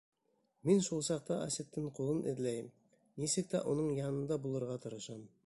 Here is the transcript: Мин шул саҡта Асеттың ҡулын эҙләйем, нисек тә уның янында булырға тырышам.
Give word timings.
Мин 0.69 0.79
шул 0.85 1.03
саҡта 1.07 1.37
Асеттың 1.49 1.91
ҡулын 1.99 2.23
эҙләйем, 2.33 2.73
нисек 3.25 3.53
тә 3.53 3.63
уның 3.75 3.95
янында 4.01 4.41
булырға 4.49 4.81
тырышам. 4.89 5.27